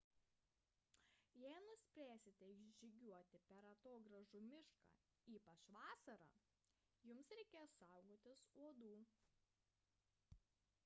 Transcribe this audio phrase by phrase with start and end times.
[1.41, 4.87] jei nuspręsite žygiuoti per atogrąžų mišką
[5.33, 6.29] ypač vasarą
[7.11, 8.95] jums reikės saugotis uodų